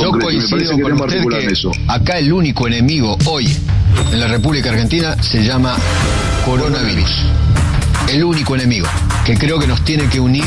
Yo 0.00 0.10
coincido 0.12 0.78
con 0.80 0.92
usted 0.92 1.24
que 1.28 1.46
eso. 1.52 1.72
acá 1.86 2.18
el 2.18 2.32
único 2.32 2.66
enemigo 2.66 3.18
hoy 3.26 3.48
en 4.12 4.20
la 4.20 4.28
República 4.28 4.70
Argentina 4.70 5.20
se 5.22 5.42
llama 5.42 5.76
coronavirus. 6.44 7.10
El 8.08 8.24
único 8.24 8.54
enemigo 8.54 8.86
que 9.24 9.36
creo 9.36 9.58
que 9.58 9.66
nos 9.66 9.84
tiene 9.84 10.08
que 10.08 10.20
unir 10.20 10.44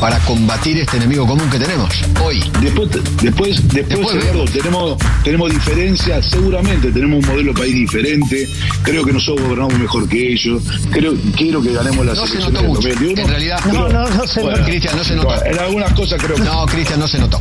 para 0.00 0.18
combatir 0.20 0.78
este 0.78 0.96
enemigo 0.96 1.26
común 1.26 1.48
que 1.50 1.58
tenemos 1.58 1.88
hoy. 2.22 2.42
Después, 2.60 2.88
después, 3.20 3.68
después, 3.68 4.52
tenemos, 4.52 4.96
tenemos 5.24 5.50
diferencias, 5.50 6.26
seguramente 6.26 6.92
tenemos 6.92 7.24
un 7.24 7.30
modelo 7.30 7.52
de 7.52 7.58
país 7.58 7.74
diferente, 7.74 8.48
creo 8.82 9.04
que 9.04 9.12
nosotros 9.12 9.46
gobernamos 9.46 9.78
mejor 9.78 10.08
que 10.08 10.32
ellos, 10.32 10.62
creo, 10.90 11.14
quiero 11.36 11.60
que 11.60 11.72
ganemos 11.72 12.06
las 12.06 12.16
no 12.16 12.24
elecciones 12.24 12.62
del 12.62 12.72
2021. 12.72 13.22
En 13.22 13.28
realidad, 13.28 13.60
no, 13.72 13.88
no, 13.88 14.08
no 14.08 14.26
se 14.26 14.42
notó. 14.42 14.64
Cristian, 14.64 14.96
no 14.96 15.04
se 15.04 15.16
notó. 15.16 15.44
En 15.44 15.58
algunas 15.58 15.92
cosas 15.92 16.22
creo 16.22 16.36
que... 16.36 16.42
No, 16.42 16.66
Cristian, 16.66 17.00
no 17.00 17.08
se 17.08 17.18
notó. 17.18 17.40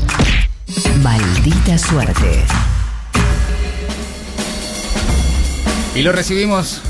Maldita 1.01 1.77
suerte. 1.77 2.43
Y 5.95 6.01
lo 6.01 6.11
recibimos 6.11 6.81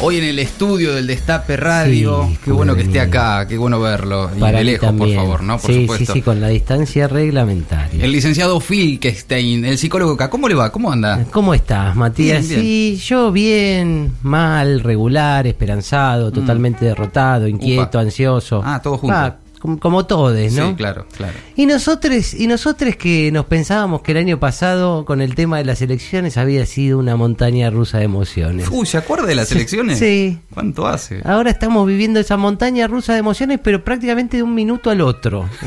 hoy 0.00 0.18
en 0.18 0.24
el 0.24 0.40
estudio 0.40 0.92
del 0.92 1.06
Destape 1.06 1.56
Radio. 1.56 2.28
qué 2.44 2.50
bueno 2.50 2.74
que 2.74 2.82
esté 2.82 3.00
acá, 3.00 3.46
qué 3.46 3.56
bueno 3.56 3.80
verlo. 3.80 4.28
Y 4.36 4.40
de 4.40 4.64
lejos, 4.64 4.92
por 4.92 5.14
favor, 5.14 5.42
¿no? 5.44 5.58
Por 5.58 5.72
sí, 5.72 5.82
supuesto. 5.82 6.06
sí, 6.06 6.12
sí, 6.18 6.22
con 6.22 6.40
la 6.40 6.48
distancia 6.48 7.06
reglamentaria. 7.06 8.04
El 8.04 8.10
licenciado 8.10 8.58
Phil 8.58 8.98
Kestein, 8.98 9.64
el 9.64 9.78
psicólogo 9.78 10.14
acá. 10.14 10.28
¿Cómo 10.28 10.48
le 10.48 10.56
va? 10.56 10.72
¿Cómo 10.72 10.90
anda? 10.90 11.24
¿Cómo 11.30 11.54
estás, 11.54 11.94
Matías? 11.94 12.44
Sí, 12.44 13.00
yo 13.04 13.30
bien, 13.30 14.14
mal, 14.22 14.80
regular, 14.80 15.46
esperanzado, 15.46 16.30
mm. 16.30 16.32
totalmente 16.32 16.84
derrotado, 16.84 17.46
inquieto, 17.46 18.00
ansioso. 18.00 18.62
Ah, 18.64 18.80
todo 18.82 18.98
junto 18.98 19.41
como, 19.62 20.06
todos, 20.06 20.52
¿no? 20.52 20.70
Sí, 20.70 20.74
claro, 20.74 21.06
claro. 21.16 21.34
Y 21.54 21.66
nosotros, 21.66 22.34
y 22.34 22.48
nosotros 22.48 22.96
que 22.96 23.30
nos 23.30 23.46
pensábamos 23.46 24.02
que 24.02 24.10
el 24.10 24.18
año 24.18 24.40
pasado 24.40 25.04
con 25.04 25.20
el 25.20 25.36
tema 25.36 25.58
de 25.58 25.64
las 25.64 25.80
elecciones 25.82 26.36
había 26.36 26.66
sido 26.66 26.98
una 26.98 27.14
montaña 27.14 27.70
rusa 27.70 27.98
de 27.98 28.04
emociones. 28.04 28.68
Uy, 28.70 28.86
¿se 28.86 28.98
acuerda 28.98 29.26
de 29.26 29.36
las 29.36 29.52
elecciones? 29.52 30.00
Sí. 30.00 30.40
¿Cuánto 30.52 30.86
hace? 30.86 31.20
Ahora 31.24 31.50
estamos 31.50 31.86
viviendo 31.86 32.18
esa 32.18 32.36
montaña 32.36 32.88
rusa 32.88 33.12
de 33.12 33.20
emociones, 33.20 33.60
pero 33.62 33.84
prácticamente 33.84 34.38
de 34.38 34.42
un 34.42 34.54
minuto 34.54 34.90
al 34.90 35.00
otro. 35.00 35.48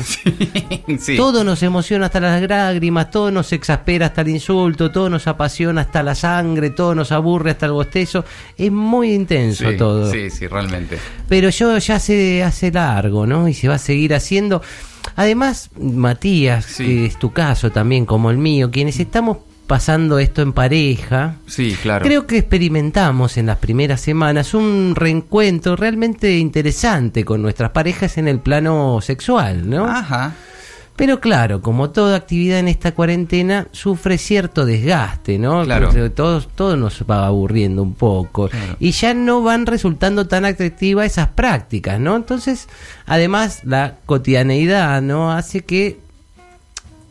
Sí, 1.00 1.16
Todo 1.16 1.42
nos 1.42 1.62
emociona 1.62 2.06
hasta 2.06 2.20
las 2.20 2.40
lágrimas, 2.42 3.10
todo 3.10 3.30
nos 3.30 3.52
exaspera 3.52 4.06
hasta 4.06 4.20
el 4.20 4.28
insulto, 4.28 4.90
todo 4.90 5.10
nos 5.10 5.26
apasiona 5.26 5.82
hasta 5.82 6.02
la 6.02 6.14
sangre, 6.14 6.70
todo 6.70 6.94
nos 6.94 7.12
aburre 7.12 7.50
hasta 7.50 7.66
el 7.66 7.72
bostezo. 7.72 8.24
Es 8.56 8.70
muy 8.70 9.12
intenso 9.12 9.66
todo. 9.76 10.10
Sí, 10.10 10.30
sí, 10.30 10.46
realmente. 10.46 10.98
Pero 11.28 11.50
yo 11.50 11.76
ya 11.78 11.98
se 11.98 12.42
hace 12.42 12.70
largo, 12.70 13.26
¿no? 13.26 13.48
Y 13.48 13.54
se 13.54 13.68
va 13.68 13.74
a 13.74 13.78
seguir 13.86 14.14
haciendo. 14.14 14.62
Además, 15.14 15.70
Matías, 15.80 16.76
que 16.76 17.06
es 17.06 17.18
tu 17.18 17.32
caso 17.32 17.70
también 17.70 18.04
como 18.04 18.30
el 18.30 18.38
mío, 18.38 18.70
quienes 18.70 19.00
estamos 19.00 19.38
pasando 19.66 20.18
esto 20.18 20.42
en 20.42 20.52
pareja, 20.52 21.36
sí, 21.46 21.76
claro. 21.80 22.04
creo 22.04 22.26
que 22.26 22.38
experimentamos 22.38 23.36
en 23.36 23.46
las 23.46 23.58
primeras 23.58 24.00
semanas 24.00 24.54
un 24.54 24.94
reencuentro 24.94 25.74
realmente 25.74 26.36
interesante 26.38 27.24
con 27.24 27.42
nuestras 27.42 27.70
parejas 27.70 28.16
en 28.18 28.28
el 28.28 28.38
plano 28.38 29.00
sexual, 29.00 29.68
¿no? 29.68 29.86
Ajá. 29.86 30.34
Pero 30.96 31.20
claro, 31.20 31.60
como 31.60 31.90
toda 31.90 32.16
actividad 32.16 32.58
en 32.58 32.68
esta 32.68 32.92
cuarentena, 32.92 33.66
sufre 33.72 34.16
cierto 34.16 34.64
desgaste, 34.64 35.38
¿no? 35.38 35.62
Claro. 35.64 35.90
Todos, 36.10 36.48
todo 36.48 36.76
nos 36.76 37.04
va 37.08 37.26
aburriendo 37.26 37.82
un 37.82 37.94
poco. 37.94 38.48
Y 38.80 38.92
ya 38.92 39.12
no 39.12 39.42
van 39.42 39.66
resultando 39.66 40.26
tan 40.26 40.46
atractivas 40.46 41.06
esas 41.06 41.28
prácticas, 41.28 42.00
¿no? 42.00 42.16
Entonces, 42.16 42.68
además, 43.04 43.60
la 43.64 43.96
cotidianeidad, 44.06 45.02
¿no? 45.02 45.32
Hace 45.32 45.60
que 45.60 45.98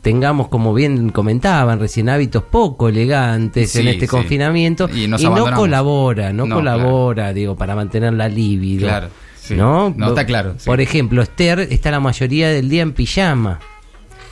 tengamos, 0.02 0.48
como 0.48 0.74
bien 0.74 1.10
comentaban 1.10 1.80
recién, 1.80 2.10
hábitos 2.10 2.44
poco 2.44 2.90
elegantes 2.90 3.76
en 3.76 3.88
este 3.88 4.08
confinamiento 4.08 4.90
y, 4.90 5.08
no 5.08 5.18
colabora, 5.54 6.34
no, 6.34 6.50
colabora, 6.50 7.34
digo, 7.34 7.56
para 7.56 7.76
mantener 7.76 8.14
la 8.14 8.28
libido. 8.30 8.88
Claro. 8.88 9.10
¿No? 9.52 9.94
No 9.96 10.10
está 10.10 10.26
claro. 10.26 10.56
Por 10.66 10.82
ejemplo, 10.82 11.22
Esther 11.22 11.60
está 11.60 11.92
la 11.92 12.00
mayoría 12.00 12.50
del 12.50 12.68
día 12.68 12.82
en 12.82 12.94
pijama. 12.94 13.60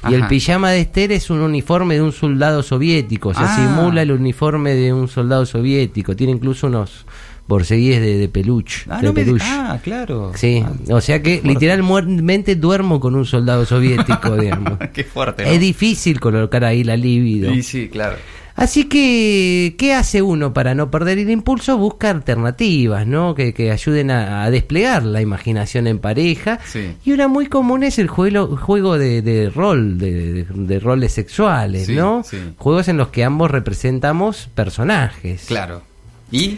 Y 0.09 0.14
el 0.14 0.28
pijama 0.28 0.72
de 0.72 0.81
Esther 0.81 1.12
es 1.12 1.30
un 1.30 1.40
uniforme 1.40 1.96
de 1.96 2.02
un 2.02 2.12
soldado 2.12 2.64
soviético, 2.64 3.30
o 3.30 3.34
sea, 3.34 3.46
ah. 3.46 3.56
simula 3.56 4.02
el 4.02 4.12
uniforme 4.12 4.74
de 4.74 4.94
un 4.94 5.08
soldado 5.08 5.46
soviético. 5.46 6.16
Tiene 6.16 6.34
incluso 6.34 6.68
unos 6.68 7.06
borceguíes 7.47 8.02
de, 8.02 8.28
peluche. 8.30 8.86
Ah, 8.90 9.02
de 9.02 9.38
ah, 9.42 9.80
claro. 9.84 10.31
Sí, 10.36 10.63
ah, 10.66 10.96
o 10.96 11.02
sea 11.02 11.22
que 11.22 11.42
literalmente 11.44 12.56
duermo 12.56 13.00
con 13.00 13.16
un 13.16 13.25
soldado 13.25 13.66
soviético, 13.66 14.36
digamos. 14.40 14.78
Qué 14.94 15.03
fuerte. 15.03 15.52
Es 15.52 15.59
difícil 15.59 16.19
colocar 16.19 16.63
ahí 16.63 16.84
la 16.84 16.97
libido. 16.97 17.52
Sí, 17.53 17.63
sí, 17.63 17.90
claro. 17.90 18.18
Así 18.56 18.86
que, 18.86 19.75
¿qué 19.78 19.94
hace 19.94 20.22
uno 20.22 20.53
para 20.53 20.75
no 20.75 20.91
perder 20.91 21.18
el 21.18 21.30
impulso? 21.30 21.78
Busca 21.78 22.12
alternativas, 22.12 23.08
¿no? 23.08 23.34
Que, 23.34 23.53
que 23.53 23.72
ayuden 23.72 24.12
a, 24.12 24.50
desplegar 24.52 25.03
la 25.03 25.22
imaginación 25.22 25.88
en 25.88 26.00
pareja. 26.00 26.59
Y 27.03 27.12
una 27.12 27.28
muy 27.28 27.47
común 27.47 27.84
es 27.84 27.97
el 27.97 28.08
juego, 28.08 28.56
juego 28.58 28.97
de, 28.97 29.52
rol, 29.53 29.97
de, 29.97 30.80
roles 30.80 31.13
sexuales, 31.13 31.90
¿no? 31.90 32.24
Juegos 32.58 32.88
en 32.88 32.97
los 32.97 33.08
que 33.09 33.24
ambos 33.24 33.50
representamos 33.50 34.50
personajes. 34.53 35.46
Claro. 35.47 35.81
¿Y? 36.31 36.58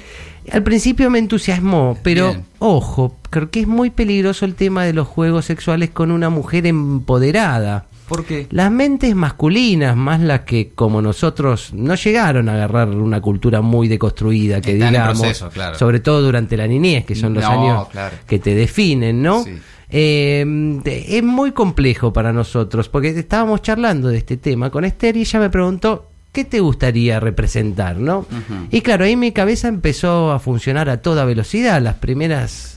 Al 0.51 0.63
principio 0.63 1.09
me 1.09 1.19
entusiasmó, 1.19 1.97
pero 2.03 2.35
ojo, 2.59 3.15
creo 3.29 3.49
que 3.49 3.61
es 3.61 3.67
muy 3.67 3.89
peligroso 3.89 4.45
el 4.45 4.53
tema 4.53 4.85
de 4.85 4.93
los 4.93 5.07
juegos 5.07 5.45
sexuales 5.45 5.89
con 5.89 6.11
una 6.11 6.29
mujer 6.29 6.67
empoderada. 6.67 7.87
¿Por 8.07 8.25
qué? 8.25 8.47
Las 8.51 8.71
mentes 8.71 9.15
masculinas, 9.15 9.95
más 9.95 10.21
las 10.21 10.41
que 10.41 10.71
como 10.75 11.01
nosotros 11.01 11.71
no 11.73 11.95
llegaron 11.95 12.49
a 12.49 12.53
agarrar 12.53 12.89
una 12.89 13.19
cultura 13.19 13.61
muy 13.61 13.87
deconstruida, 13.87 14.61
que 14.61 14.75
digamos, 14.75 15.43
sobre 15.75 15.99
todo 15.99 16.21
durante 16.21 16.55
la 16.55 16.67
niñez, 16.67 17.05
que 17.05 17.15
son 17.15 17.33
los 17.33 17.43
años 17.43 17.87
que 18.27 18.39
te 18.39 18.53
definen, 18.53 19.21
¿no? 19.21 19.43
Eh, 19.89 20.81
es 20.85 21.23
muy 21.23 21.51
complejo 21.51 22.11
para 22.11 22.33
nosotros, 22.33 22.89
porque 22.89 23.09
estábamos 23.09 23.61
charlando 23.61 24.09
de 24.09 24.17
este 24.17 24.37
tema 24.37 24.69
con 24.69 24.85
Esther 24.85 25.17
y 25.17 25.21
ella 25.21 25.39
me 25.39 25.49
preguntó, 25.49 26.09
¿qué 26.31 26.43
te 26.43 26.59
gustaría 26.59 27.19
representar, 27.19 27.97
no? 27.97 28.25
Y 28.69 28.81
claro, 28.81 29.05
ahí 29.05 29.15
mi 29.15 29.31
cabeza 29.31 29.67
empezó 29.67 30.31
a 30.31 30.39
funcionar 30.39 30.89
a 30.89 31.01
toda 31.01 31.25
velocidad, 31.25 31.81
las 31.81 31.95
primeras 31.95 32.74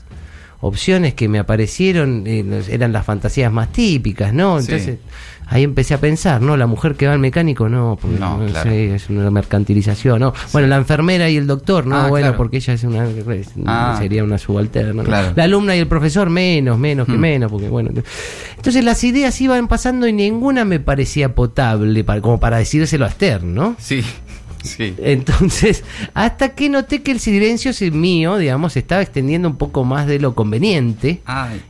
opciones 0.61 1.13
que 1.13 1.27
me 1.27 1.39
aparecieron 1.39 2.23
eh, 2.25 2.63
eran 2.69 2.91
las 2.91 3.05
fantasías 3.05 3.51
más 3.51 3.71
típicas, 3.71 4.33
¿no? 4.33 4.59
Entonces 4.59 4.97
ahí 5.49 5.63
empecé 5.63 5.93
a 5.93 5.99
pensar, 5.99 6.41
¿no? 6.41 6.57
La 6.57 6.67
mujer 6.67 6.95
que 6.95 7.07
va 7.07 7.13
al 7.13 7.19
mecánico, 7.19 7.69
no, 7.69 7.97
porque 7.99 8.19
no, 8.19 8.43
es 8.45 9.09
una 9.09 9.31
mercantilización, 9.31 10.19
¿no? 10.19 10.33
Bueno, 10.53 10.67
la 10.67 10.77
enfermera 10.77 11.29
y 11.29 11.37
el 11.37 11.47
doctor, 11.47 11.87
no, 11.87 11.95
ah, 11.95 12.07
bueno, 12.07 12.35
porque 12.37 12.57
ella 12.57 12.73
es 12.73 12.83
una 12.83 13.07
ah. 13.65 13.95
sería 13.97 14.23
una 14.23 14.37
subalterna. 14.37 15.03
La 15.35 15.43
alumna 15.43 15.75
y 15.75 15.79
el 15.79 15.87
profesor 15.87 16.29
menos, 16.29 16.77
menos 16.77 17.07
que 17.07 17.13
hmm. 17.13 17.19
menos, 17.19 17.51
porque 17.51 17.69
bueno. 17.69 17.91
Entonces 18.55 18.83
las 18.83 19.03
ideas 19.03 19.39
iban 19.41 19.67
pasando 19.67 20.07
y 20.07 20.13
ninguna 20.13 20.65
me 20.65 20.79
parecía 20.79 21.33
potable 21.33 22.03
para, 22.03 22.21
como 22.21 22.39
para 22.39 22.57
decírselo 22.57 23.05
a 23.05 23.09
Esther, 23.09 23.43
¿no? 23.43 23.75
Sí. 23.79 24.03
Entonces, 24.97 25.83
hasta 26.13 26.49
que 26.49 26.69
noté 26.69 27.01
que 27.01 27.11
el 27.11 27.19
silencio 27.19 27.71
mío, 27.91 28.37
digamos, 28.37 28.75
estaba 28.77 29.01
extendiendo 29.01 29.47
un 29.49 29.57
poco 29.57 29.83
más 29.83 30.07
de 30.07 30.19
lo 30.19 30.35
conveniente. 30.35 31.21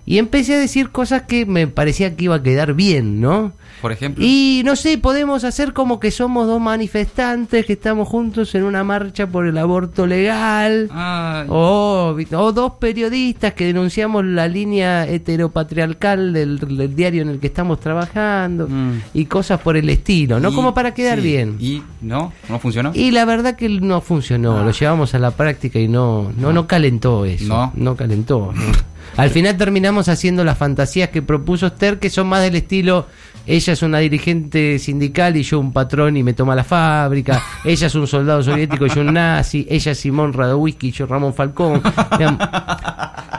Y 0.05 0.17
empecé 0.17 0.55
a 0.55 0.59
decir 0.59 0.89
cosas 0.89 1.23
que 1.23 1.45
me 1.45 1.67
parecía 1.67 2.15
que 2.15 2.25
iba 2.25 2.35
a 2.35 2.43
quedar 2.43 2.73
bien, 2.73 3.21
¿no? 3.21 3.53
Por 3.81 3.91
ejemplo. 3.91 4.23
Y 4.25 4.61
no 4.65 4.75
sé, 4.75 4.97
podemos 4.97 5.43
hacer 5.43 5.73
como 5.73 5.99
que 5.99 6.11
somos 6.11 6.47
dos 6.47 6.59
manifestantes 6.59 7.65
que 7.65 7.73
estamos 7.73 8.07
juntos 8.07 8.53
en 8.55 8.63
una 8.63 8.83
marcha 8.83 9.27
por 9.27 9.45
el 9.45 9.57
aborto 9.57 10.05
legal. 10.05 10.89
O, 11.47 12.15
dos 12.53 12.73
periodistas 12.79 13.53
que 13.53 13.65
denunciamos 13.65 14.25
la 14.25 14.47
línea 14.47 15.07
heteropatriarcal 15.07 16.33
del, 16.33 16.95
diario 16.95 17.21
en 17.21 17.29
el 17.29 17.39
que 17.39 17.47
estamos 17.47 17.79
trabajando. 17.79 18.67
Mm. 18.67 19.01
Y 19.13 19.25
cosas 19.25 19.61
por 19.61 19.77
el 19.77 19.89
estilo, 19.89 20.39
¿no? 20.39 20.53
como 20.53 20.73
para 20.73 20.93
quedar 20.93 21.21
bien. 21.21 21.55
¿Y 21.59 21.81
no? 22.01 22.33
¿No 22.49 22.59
funcionó? 22.59 22.91
Y 22.93 23.11
la 23.11 23.25
verdad 23.25 23.55
que 23.55 23.69
no 23.69 24.01
funcionó. 24.01 24.57
Ah. 24.57 24.63
Lo 24.63 24.71
llevamos 24.71 25.13
a 25.13 25.19
la 25.19 25.31
práctica 25.31 25.79
y 25.79 25.87
no, 25.87 26.31
no, 26.37 26.51
no 26.51 26.67
calentó 26.67 27.25
eso. 27.25 27.47
No. 27.47 27.71
No 27.75 27.95
calentó. 27.95 28.53
Al 29.17 29.29
final 29.31 29.57
terminamos 29.57 30.07
haciendo 30.07 30.43
las 30.43 30.57
fantasías 30.57 31.09
que 31.09 31.21
propuso 31.21 31.67
Esther, 31.67 31.99
que 31.99 32.09
son 32.09 32.27
más 32.27 32.41
del 32.41 32.55
estilo 32.55 33.07
ella 33.49 33.68
es 33.73 33.81
una 33.81 33.99
dirigente 33.99 34.79
sindical 34.79 35.37
y 35.37 35.43
yo 35.43 35.59
un 35.59 35.71
patrón 35.71 36.17
y 36.17 36.23
me 36.23 36.33
toma 36.33 36.55
la 36.55 36.63
fábrica. 36.63 37.41
Ella 37.63 37.87
es 37.87 37.95
un 37.95 38.07
soldado 38.07 38.43
soviético 38.43 38.85
y 38.85 38.89
yo 38.89 39.01
un 39.01 39.13
nazi. 39.13 39.65
Ella 39.69 39.91
es 39.91 39.99
Simón 39.99 40.33
Radowisky 40.33 40.89
y 40.89 40.91
yo 40.91 41.05
Ramón 41.05 41.33
Falcón. 41.33 41.81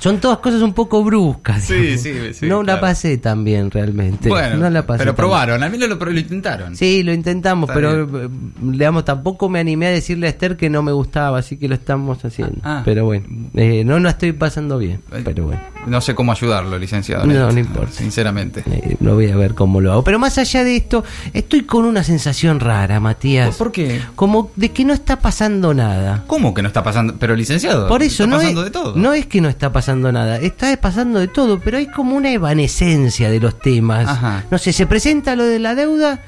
Son 0.00 0.18
todas 0.18 0.38
cosas 0.38 0.62
un 0.62 0.72
poco 0.72 1.04
bruscas. 1.04 1.62
Sí, 1.62 1.98
sí, 1.98 2.32
sí. 2.32 2.46
No 2.46 2.62
la 2.62 2.80
pasé 2.80 3.18
tan 3.18 3.44
bien 3.44 3.70
realmente. 3.70 4.30
Bueno, 4.30 4.56
no 4.56 4.70
la 4.70 4.86
pasé 4.86 5.00
pero 5.00 5.14
probaron, 5.14 5.62
al 5.62 5.70
menos 5.70 5.88
lo, 5.90 5.96
lo, 5.96 6.18
intentaron. 6.18 6.74
Sí, 6.74 7.02
lo 7.02 7.12
intentamos, 7.12 7.70
pero 7.72 8.04
eh, 8.04 8.28
digamos, 8.62 9.04
tampoco 9.04 9.50
me 9.50 9.60
animé 9.60 9.88
a 9.88 9.90
decirle 9.90 10.26
a 10.26 10.30
Esther 10.30 10.56
que 10.56 10.70
no 10.70 10.82
me 10.82 10.92
gustaba, 10.92 11.38
así 11.38 11.58
que 11.58 11.68
lo 11.68 11.74
estamos 11.74 12.24
haciendo. 12.24 12.60
Ah. 12.64 12.80
Pero 12.84 13.04
bueno, 13.04 13.26
eh, 13.54 13.84
no, 13.84 14.00
no 14.00 14.08
estoy 14.08 14.32
pasando 14.32 14.78
bien. 14.78 15.02
Eh, 15.12 15.20
pero 15.22 15.44
bueno. 15.44 15.60
No 15.86 16.00
sé 16.00 16.14
cómo 16.14 16.32
ayudarlo, 16.32 16.78
licenciado. 16.78 17.26
No, 17.26 17.50
no 17.50 17.58
importa. 17.58 17.92
Sinceramente. 17.92 18.62
no 19.00 19.14
voy 19.14 19.30
a 19.30 19.36
ver 19.36 19.54
cómo 19.54 19.80
lo 19.80 19.92
hago. 19.92 20.04
Pero 20.04 20.18
más 20.18 20.36
allá 20.38 20.64
de 20.64 20.76
esto, 20.76 21.04
estoy 21.32 21.62
con 21.62 21.84
una 21.84 22.04
sensación 22.04 22.60
rara, 22.60 23.00
Matías. 23.00 23.56
¿Por 23.56 23.72
qué? 23.72 24.00
Como 24.14 24.50
de 24.56 24.70
que 24.70 24.84
no 24.84 24.92
está 24.92 25.18
pasando 25.20 25.72
nada. 25.72 26.24
¿Cómo 26.26 26.52
que 26.52 26.62
no 26.62 26.68
está 26.68 26.82
pasando? 26.82 27.14
Pero 27.18 27.34
licenciado. 27.34 27.88
Por 27.88 28.02
eso 28.02 28.26
no 28.26 28.40
es, 28.40 28.54
de 28.54 28.70
todo. 28.70 28.94
no 28.96 29.14
es 29.14 29.26
que 29.26 29.40
no 29.40 29.48
está 29.48 29.72
pasando 29.72 29.89
nada, 29.96 30.38
está 30.38 30.76
pasando 30.76 31.18
de 31.18 31.28
todo, 31.28 31.60
pero 31.60 31.78
hay 31.78 31.86
como 31.86 32.16
una 32.16 32.30
evanescencia 32.30 33.30
de 33.30 33.40
los 33.40 33.58
temas. 33.58 34.44
No 34.50 34.58
sé, 34.58 34.72
se 34.72 34.86
presenta 34.86 35.36
lo 35.36 35.44
de 35.44 35.58
la 35.58 35.74
deuda 35.74 36.20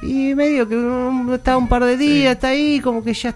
y 0.00 0.34
medio 0.34 0.68
que 0.68 1.34
está 1.34 1.56
un 1.56 1.68
par 1.68 1.84
de 1.84 1.96
días, 1.96 2.34
está 2.34 2.48
ahí, 2.48 2.80
como 2.80 3.02
que 3.02 3.14
ya, 3.14 3.34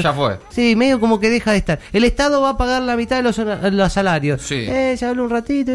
ya, 0.00 0.12
fue. 0.12 0.38
Sí, 0.48 0.74
medio 0.74 0.98
como 0.98 1.20
que 1.20 1.30
deja 1.30 1.52
de 1.52 1.58
estar. 1.58 1.78
El 1.92 2.04
Estado 2.04 2.40
va 2.40 2.50
a 2.50 2.56
pagar 2.56 2.82
la 2.82 2.96
mitad 2.96 3.16
de 3.16 3.22
los, 3.22 3.38
los 3.38 3.92
salarios. 3.92 4.42
Sí. 4.42 4.66
Eh, 4.68 4.96
se 4.98 5.06
habla 5.06 5.22
un 5.22 5.30
ratito, 5.30 5.72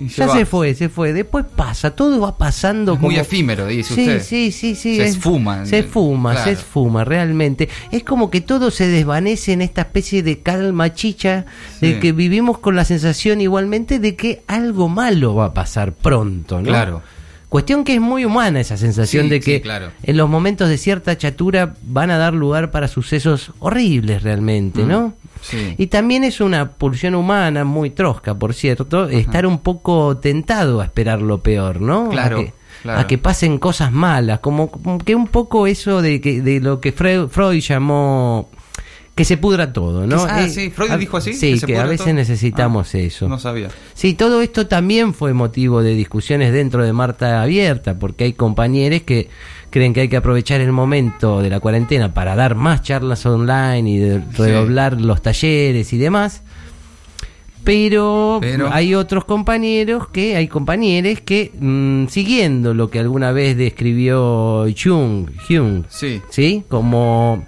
ya 0.00 0.28
se 0.28 0.44
fue, 0.46 0.74
se 0.74 0.88
fue. 0.88 1.12
Después 1.12 1.44
pasa, 1.56 1.94
todo 1.94 2.20
va 2.20 2.36
pasando. 2.36 2.96
muy 2.96 3.16
efímero, 3.16 3.66
dice 3.66 3.94
usted. 3.94 4.22
Sí, 4.22 4.52
sí, 4.52 4.74
sí. 4.74 4.96
Se 4.96 5.06
esfuma. 5.06 5.64
Se 5.66 5.80
esfuma, 5.80 6.42
se 6.42 6.52
esfuma, 6.52 7.04
realmente. 7.04 7.68
Es 7.90 8.02
como 8.04 8.30
que 8.30 8.40
todo 8.40 8.70
se 8.70 8.88
desvanece 8.88 9.52
en 9.52 9.62
esta 9.62 9.82
especie 9.82 10.22
de 10.22 10.40
calma 10.40 10.94
chicha, 10.94 11.46
de 11.80 12.00
que 12.00 12.12
vivimos 12.12 12.58
con 12.58 12.76
la 12.76 12.84
sensación 12.84 13.40
igualmente 13.40 13.98
de 13.98 14.16
que 14.16 14.42
algo 14.46 14.88
malo 14.88 15.34
va 15.34 15.46
a 15.46 15.54
pasar 15.54 15.92
pronto, 15.92 16.60
¿no? 16.60 16.68
Claro. 16.68 17.02
Cuestión 17.54 17.84
que 17.84 17.94
es 17.94 18.00
muy 18.00 18.24
humana 18.24 18.58
esa 18.58 18.76
sensación 18.76 19.28
de 19.28 19.38
que 19.38 19.62
en 20.02 20.16
los 20.16 20.28
momentos 20.28 20.68
de 20.68 20.76
cierta 20.76 21.16
chatura 21.16 21.76
van 21.82 22.10
a 22.10 22.18
dar 22.18 22.34
lugar 22.34 22.72
para 22.72 22.88
sucesos 22.88 23.52
horribles 23.60 24.24
realmente, 24.24 24.82
mm. 24.82 24.88
¿no? 24.88 25.14
Y 25.78 25.86
también 25.86 26.24
es 26.24 26.40
una 26.40 26.72
pulsión 26.72 27.14
humana 27.14 27.62
muy 27.62 27.90
trosca, 27.90 28.34
por 28.34 28.54
cierto, 28.54 29.08
estar 29.08 29.46
un 29.46 29.60
poco 29.60 30.16
tentado 30.16 30.80
a 30.80 30.86
esperar 30.86 31.22
lo 31.22 31.44
peor, 31.44 31.80
¿no? 31.80 32.08
Claro. 32.08 32.44
A 32.88 33.06
que, 33.06 33.18
pasen 33.18 33.58
cosas 33.58 33.92
malas, 33.92 34.40
como, 34.40 34.72
que 35.04 35.14
un 35.14 35.28
poco 35.28 35.68
eso 35.68 36.02
de, 36.02 36.20
que, 36.20 36.42
de 36.42 36.58
lo 36.58 36.80
que 36.80 36.90
Freud, 36.90 37.60
llamó 37.60 38.48
que 39.14 39.24
se 39.24 39.36
pudra 39.36 39.72
todo, 39.72 40.06
¿no? 40.06 40.26
Ah, 40.28 40.44
eh, 40.44 40.50
sí, 40.50 40.70
Freud 40.70 40.92
dijo 40.98 41.16
así. 41.16 41.34
Sí, 41.34 41.60
que, 41.60 41.76
a 41.76 41.84
veces 41.84 42.14
necesitamos 42.14 42.94
ah, 42.94 42.98
eso. 42.98 43.28
No 43.28 43.38
sabía. 43.38 43.68
Sí, 43.94 44.14
todo 44.14 44.42
esto 44.42 44.66
también 44.66 45.14
fue 45.14 45.32
motivo 45.34 45.82
de 45.82 45.94
discusiones 45.94 46.52
dentro 46.52 46.84
de 46.84 46.92
Marta 46.92 47.40
Abierta, 47.40 47.98
porque 47.98 48.24
hay 48.24 48.32
compañeros 48.32 49.02
que 49.02 49.28
creen 49.70 49.92
que 49.92 50.02
hay 50.02 50.08
que 50.08 50.16
aprovechar 50.16 50.60
el 50.60 50.72
momento 50.72 51.42
de 51.42 51.50
la 51.50 51.60
cuarentena 51.60 52.12
para 52.12 52.34
dar 52.34 52.56
más 52.56 52.82
charlas 52.82 53.24
online 53.24 53.88
y 53.88 53.98
de 53.98 54.20
redoblar 54.36 55.00
los 55.00 55.22
talleres 55.22 55.92
y 55.92 55.98
demás. 55.98 56.42
Pero, 57.62 58.40
hay 58.70 58.94
otros 58.94 59.24
compañeros 59.24 60.08
que, 60.08 60.36
hay 60.36 60.48
compañeros 60.48 61.20
que, 61.20 61.50
mm, 61.58 62.08
siguiendo 62.08 62.74
lo 62.74 62.90
que 62.90 62.98
alguna 62.98 63.32
vez 63.32 63.56
describió 63.56 64.66
Jung, 64.76 65.30
Jung 65.48 65.84
sí. 65.88 66.20
¿sí? 66.28 66.64
Como 66.68 67.46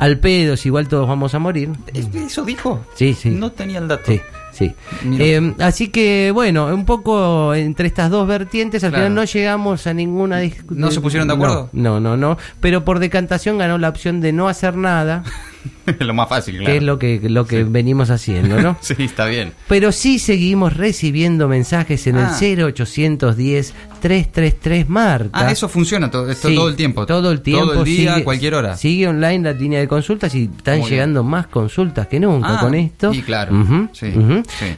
al 0.00 0.18
pedo, 0.18 0.56
si 0.56 0.68
igual 0.68 0.88
todos 0.88 1.06
vamos 1.06 1.34
a 1.34 1.38
morir. 1.38 1.70
¿Eso 1.92 2.42
dijo? 2.42 2.84
Sí, 2.94 3.12
sí. 3.12 3.28
No 3.30 3.52
tenía 3.52 3.78
el 3.78 3.86
dato. 3.86 4.10
Sí. 4.10 4.20
Sí. 4.50 4.74
Eh, 5.04 5.54
así 5.60 5.88
que, 5.88 6.32
bueno, 6.32 6.66
un 6.66 6.84
poco 6.84 7.54
entre 7.54 7.86
estas 7.86 8.10
dos 8.10 8.26
vertientes, 8.26 8.82
al 8.82 8.92
final 8.92 9.14
no 9.14 9.24
llegamos 9.24 9.86
a 9.86 9.94
ninguna 9.94 10.38
discusión. 10.38 10.80
¿No 10.80 10.90
se 10.90 11.00
pusieron 11.00 11.28
de 11.28 11.34
acuerdo? 11.34 11.68
No, 11.72 12.00
no, 12.00 12.16
no, 12.16 12.38
Pero 12.60 12.84
por 12.84 12.98
decantación 12.98 13.58
ganó 13.58 13.78
la 13.78 13.90
opción 13.90 14.20
de 14.20 14.32
no 14.32 14.48
hacer 14.48 14.74
nada. 14.74 15.22
lo 15.98 16.14
más 16.14 16.28
fácil, 16.28 16.58
claro. 16.58 16.70
Que 16.70 16.76
es 16.76 16.82
lo 16.82 16.98
que, 16.98 17.20
lo 17.28 17.46
que 17.46 17.64
venimos 17.64 18.10
haciendo, 18.10 18.60
¿no? 18.60 18.76
sí, 18.80 18.94
está 18.98 19.26
bien. 19.26 19.52
Pero 19.68 19.92
sí 19.92 20.18
seguimos 20.18 20.76
recibiendo 20.76 21.48
mensajes 21.48 22.06
en 22.06 22.16
el 22.16 22.26
0810 22.74 23.74
ah. 23.76 23.90
333 24.00 24.88
Marta. 24.88 25.30
Ah, 25.46 25.50
eso 25.50 25.68
funciona 25.68 26.10
todo, 26.10 26.30
esto, 26.30 26.48
todo 26.54 26.68
el 26.68 26.76
tiempo. 26.76 27.06
Todo 27.06 27.30
el 27.30 27.42
tiempo. 27.42 27.66
Todo 27.66 27.82
el 27.82 27.84
día, 27.84 28.16
a 28.16 28.24
cualquier 28.24 28.54
hora. 28.54 28.76
Sigue 28.76 29.08
online 29.08 29.44
la 29.44 29.52
línea 29.52 29.80
de 29.80 29.88
consultas 29.88 30.34
y 30.34 30.44
están 30.44 30.82
llegando 30.82 31.22
más 31.22 31.46
consultas 31.46 32.06
que 32.06 32.18
nunca 32.18 32.58
ah, 32.58 32.60
con 32.60 32.74
esto. 32.74 33.12
Y 33.12 33.22
claro. 33.22 33.52
sí, 33.92 34.12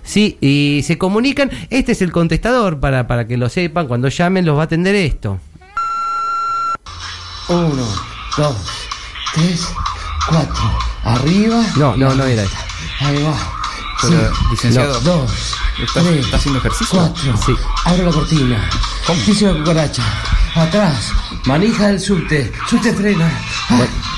sí. 0.02 0.36
y 0.40 0.82
se 0.84 0.98
comunican. 0.98 1.50
Este 1.70 1.92
es 1.92 2.02
el 2.02 2.10
contestador 2.12 2.80
para, 2.80 3.06
para 3.06 3.26
que 3.26 3.36
lo 3.36 3.48
sepan. 3.48 3.86
Cuando 3.86 4.08
llamen 4.08 4.44
los 4.44 4.56
va 4.56 4.62
a 4.62 4.64
atender 4.64 4.94
esto. 4.94 5.38
Uno, 7.48 7.86
dos, 8.36 8.56
tres, 9.34 9.68
cuatro. 10.28 10.78
Arriba. 11.04 11.62
No, 11.76 11.96
no, 11.96 12.14
no 12.14 12.24
era 12.24 12.44
Ahí 13.00 13.22
va. 13.22 13.34
Pero, 14.02 14.32
licenciado. 14.50 15.00
dos. 15.00 15.30
¿Está, 15.78 16.00
¿Está 16.00 16.36
haciendo 16.36 16.58
ejercicio? 16.58 16.98
Cuatro. 16.98 17.36
Sí. 17.46 17.52
Abro 17.84 18.06
la 18.06 18.12
cortina. 18.12 18.70
¿Cómo? 19.06 19.20
Piso 19.24 19.46
de 19.46 19.58
cucaracha. 19.60 20.02
Atrás. 20.54 21.12
Manija 21.46 21.88
del 21.88 21.98
subte. 21.98 22.52
Subte 22.68 22.92
frena. 22.92 23.30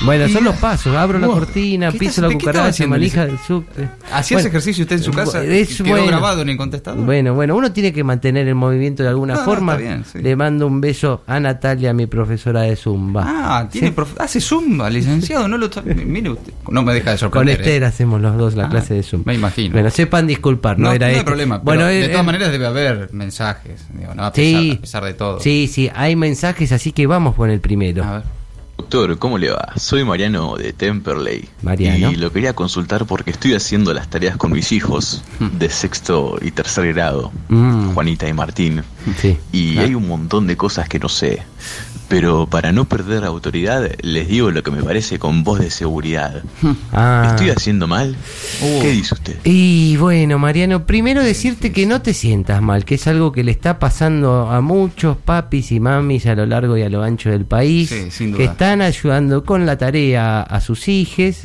Bueno, 0.03 0.27
son 0.27 0.43
los 0.43 0.55
pasos. 0.57 0.95
Abro 0.95 1.17
la 1.17 1.27
cortina, 1.27 1.91
piso 1.91 2.21
la 2.21 2.29
cucaracha, 2.29 2.85
manija 2.87 3.25
del 3.25 3.39
subte. 3.39 3.89
¿Hacía 4.11 4.39
ese 4.39 4.49
ejercicio 4.49 4.83
usted 4.83 4.97
en 4.97 5.03
su 5.03 5.11
casa? 5.11 5.43
Es, 5.43 5.81
¿Quedó 5.81 6.05
grabado 6.05 6.41
en 6.41 6.49
el 6.49 6.57
contestador? 6.57 7.05
Bueno, 7.05 7.33
bueno, 7.33 7.55
uno 7.55 7.71
tiene 7.71 7.93
que 7.93 8.03
mantener 8.03 8.47
el 8.47 8.55
movimiento 8.55 9.03
de 9.03 9.09
alguna 9.09 9.37
forma. 9.37 9.77
Le 10.13 10.35
mando 10.35 10.67
un 10.67 10.81
beso 10.81 11.23
a 11.25 11.39
Natalia, 11.39 11.93
mi 11.93 12.05
profesora 12.07 12.61
de 12.61 12.75
Zumba. 12.75 13.23
Ah, 13.25 13.69
¿tiene 13.71 13.93
hace 14.19 14.41
Zumba, 14.41 14.89
licenciado. 14.89 15.47
No 15.47 15.57
lo 15.57 15.69
Mire 16.05 16.29
usted, 16.29 16.53
no 16.69 16.83
me 16.83 16.93
deja 16.93 17.11
de 17.11 17.17
sorprender. 17.17 17.55
Con 17.55 17.61
Esther 17.61 17.83
¿eh? 17.83 17.85
hacemos 17.85 18.21
los 18.21 18.37
dos 18.37 18.55
la 18.55 18.65
ah, 18.65 18.69
clase 18.69 18.93
de 18.93 19.03
Zumba. 19.03 19.31
Me 19.31 19.35
imagino. 19.35 19.73
Bueno, 19.73 19.89
sepan 19.89 20.27
disculpar, 20.27 20.77
no, 20.77 20.91
era 20.91 21.09
no 21.09 21.17
hay 21.17 21.23
problema. 21.23 21.57
Bueno, 21.59 21.85
de 21.85 22.09
todas 22.09 22.25
maneras 22.25 22.51
debe 22.51 22.65
haber 22.65 23.09
mensajes, 23.13 23.85
digo, 23.93 24.13
¿no? 24.13 24.25
a, 24.25 24.31
pesar, 24.31 25.03
de 25.03 25.13
todo. 25.13 25.39
Sí, 25.39 25.69
sí, 25.71 25.89
hay 25.93 26.15
mensajes, 26.15 26.24
así 26.71 26.91
que 26.91 27.07
vamos 27.07 27.35
con 27.35 27.49
el 27.49 27.59
primero. 27.59 28.03
A 28.03 28.11
ver. 28.13 28.23
Doctor, 28.77 29.17
¿cómo 29.17 29.37
le 29.37 29.49
va? 29.49 29.73
Soy 29.77 30.03
Mariano 30.03 30.57
de 30.57 30.73
Temperley. 30.73 31.47
Mariano. 31.61 32.11
Y 32.11 32.15
lo 32.15 32.31
quería 32.31 32.53
consultar 32.53 33.05
porque 33.05 33.31
estoy 33.31 33.53
haciendo 33.53 33.93
las 33.93 34.09
tareas 34.09 34.35
con 34.37 34.51
mis 34.51 34.71
hijos 34.71 35.23
hmm. 35.39 35.57
de 35.57 35.69
sexto 35.69 36.37
y 36.41 36.51
tercer 36.51 36.93
grado, 36.93 37.31
mm. 37.47 37.93
Juanita 37.93 38.27
y 38.27 38.33
Martín. 38.33 38.83
Sí. 39.17 39.37
Y 39.51 39.77
hay 39.77 39.95
un 39.95 40.07
montón 40.07 40.45
de 40.45 40.57
cosas 40.57 40.89
que 40.89 40.99
no 40.99 41.09
sé. 41.09 41.43
Pero 42.07 42.47
para 42.47 42.71
no 42.71 42.85
perder 42.85 43.23
autoridad, 43.23 43.89
les 44.01 44.27
digo 44.27 44.51
lo 44.51 44.63
que 44.63 44.71
me 44.71 44.83
parece 44.83 45.19
con 45.19 45.43
voz 45.43 45.59
de 45.59 45.69
seguridad. 45.69 46.43
Ah. 46.93 47.27
¿Estoy 47.31 47.49
haciendo 47.49 47.87
mal? 47.87 48.15
Uh. 48.61 48.81
¿Qué 48.81 48.91
dice 48.91 49.15
usted? 49.15 49.37
Y 49.43 49.97
bueno, 49.97 50.39
Mariano, 50.39 50.85
primero 50.85 51.23
decirte 51.23 51.71
que 51.71 51.85
no 51.85 52.01
te 52.01 52.13
sientas 52.13 52.61
mal, 52.61 52.85
que 52.85 52.95
es 52.95 53.07
algo 53.07 53.31
que 53.31 53.43
le 53.43 53.51
está 53.51 53.79
pasando 53.79 54.49
a 54.49 54.61
muchos 54.61 55.17
papis 55.17 55.71
y 55.71 55.79
mamis 55.79 56.25
a 56.27 56.35
lo 56.35 56.45
largo 56.45 56.77
y 56.77 56.83
a 56.83 56.89
lo 56.89 57.03
ancho 57.03 57.29
del 57.29 57.45
país, 57.45 57.89
que 57.89 58.43
están 58.43 58.81
ayudando 58.81 59.43
con 59.43 59.65
la 59.65 59.77
tarea 59.77 60.41
a 60.41 60.61
sus 60.61 60.87
hijos 60.87 61.41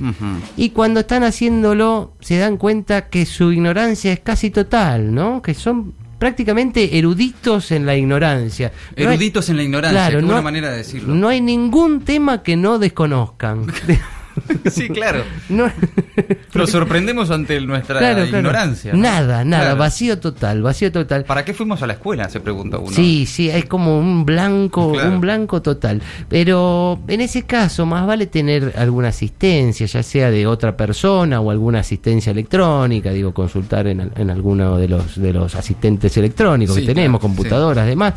y 0.56 0.70
cuando 0.70 1.00
están 1.00 1.24
haciéndolo 1.24 2.12
se 2.20 2.38
dan 2.38 2.56
cuenta 2.56 3.08
que 3.08 3.26
su 3.26 3.52
ignorancia 3.52 4.12
es 4.12 4.20
casi 4.20 4.50
total, 4.50 5.14
¿no? 5.14 5.42
Que 5.42 5.54
son 5.54 5.94
prácticamente 6.20 6.98
eruditos 6.98 7.72
en 7.72 7.86
la 7.86 7.96
ignorancia. 7.96 8.70
eruditos 8.94 9.48
en 9.48 9.56
la 9.56 9.62
ignorancia, 9.64 10.10
claro, 10.10 10.20
no, 10.20 10.40
manera 10.42 10.70
de 10.70 10.76
decirlo. 10.76 11.14
No 11.14 11.28
hay 11.28 11.40
ningún 11.40 12.02
tema 12.02 12.42
que 12.42 12.56
no 12.56 12.78
desconozcan. 12.78 13.66
sí, 14.70 14.88
claro. 14.88 15.24
No. 15.48 15.70
Lo 16.52 16.66
sorprendemos 16.66 17.30
ante 17.30 17.60
nuestra 17.60 18.24
ignorancia. 18.24 18.92
Nada, 18.94 19.44
nada, 19.44 19.74
vacío 19.74 20.18
total, 20.18 20.62
vacío 20.62 20.92
total. 20.92 21.24
¿Para 21.24 21.44
qué 21.44 21.54
fuimos 21.54 21.82
a 21.82 21.86
la 21.86 21.94
escuela? 21.94 22.28
Se 22.28 22.40
pregunta 22.40 22.78
uno. 22.78 22.90
Sí, 22.90 23.26
sí, 23.26 23.48
es 23.48 23.64
como 23.66 23.98
un 23.98 24.24
blanco, 24.24 24.88
un 24.88 25.20
blanco 25.20 25.62
total. 25.62 26.02
Pero 26.28 27.00
en 27.08 27.20
ese 27.20 27.42
caso, 27.42 27.86
más 27.86 28.06
vale 28.06 28.26
tener 28.26 28.74
alguna 28.76 29.08
asistencia, 29.08 29.86
ya 29.86 30.02
sea 30.02 30.30
de 30.30 30.46
otra 30.46 30.76
persona 30.76 31.40
o 31.40 31.50
alguna 31.50 31.80
asistencia 31.80 32.30
electrónica, 32.30 33.10
digo, 33.10 33.32
consultar 33.32 33.86
en, 33.86 34.12
en 34.14 34.30
alguno 34.30 34.76
de 34.78 34.88
los, 34.88 35.20
de 35.20 35.32
los 35.32 35.54
asistentes 35.54 36.16
electrónicos 36.16 36.76
que 36.76 36.86
tenemos, 36.86 37.20
computadoras, 37.20 37.86
demás 37.86 38.14